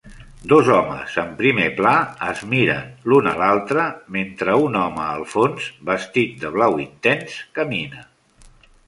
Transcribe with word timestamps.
Dos 0.51 0.69
homes 0.75 1.17
en 1.23 1.27
primer 1.41 1.65
pla 1.81 1.91
es 2.29 2.41
miren 2.53 2.87
l'un 3.13 3.29
a 3.31 3.33
l'altre 3.41 3.85
mentre 4.17 4.55
un 4.63 4.79
home 4.85 5.05
al 5.11 5.27
fons 5.35 5.69
vestit 5.91 6.35
de 6.47 6.53
blau 6.57 6.83
intens 6.87 7.37
camina. 7.61 8.03